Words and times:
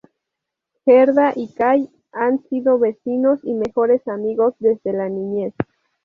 Gerda 0.87 1.31
y 1.35 1.53
Kay 1.53 1.91
han 2.11 2.41
sido 2.49 2.79
vecinos 2.79 3.39
y 3.43 3.53
mejores 3.53 4.07
amigos 4.07 4.55
desde 4.57 4.93
la 4.93 5.07
niñez. 5.09 5.53